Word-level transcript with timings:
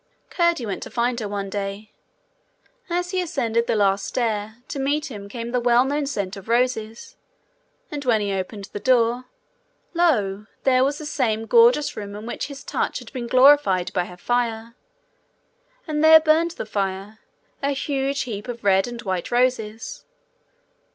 Curdie 0.31 0.65
went 0.65 0.81
to 0.81 0.89
find 0.89 1.19
her 1.19 1.27
one 1.27 1.47
day. 1.51 1.91
As 2.89 3.11
he 3.11 3.21
ascended 3.21 3.67
the 3.67 3.75
last 3.75 4.03
stair, 4.03 4.55
to 4.69 4.79
meet 4.79 5.11
him 5.11 5.29
came 5.29 5.51
the 5.51 5.59
well 5.59 5.85
known 5.85 6.07
scent 6.07 6.35
of 6.35 6.47
her 6.47 6.53
roses; 6.53 7.15
and 7.91 8.03
when 8.03 8.19
he 8.19 8.33
opened 8.33 8.65
the 8.73 8.79
door, 8.79 9.25
lo! 9.93 10.47
there 10.63 10.83
was 10.83 10.97
the 10.97 11.05
same 11.05 11.45
gorgeous 11.45 11.95
room 11.95 12.15
in 12.15 12.25
which 12.25 12.47
his 12.47 12.63
touch 12.63 12.97
had 12.97 13.13
been 13.13 13.27
glorified 13.27 13.93
by 13.93 14.05
her 14.05 14.17
fire! 14.17 14.73
And 15.87 16.03
there 16.03 16.19
burned 16.19 16.51
the 16.57 16.65
fire 16.65 17.19
a 17.61 17.69
huge 17.69 18.21
heap 18.21 18.47
of 18.47 18.63
red 18.63 18.87
and 18.87 19.03
white 19.03 19.29
roses. 19.29 20.03